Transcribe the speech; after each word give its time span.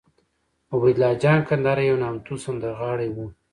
عبیدالله 0.75 1.11
جان 1.21 1.39
کندهاری 1.47 1.83
یو 1.87 1.97
نامتو 2.03 2.33
سندرغاړی 2.45 3.09
وو 3.15 3.25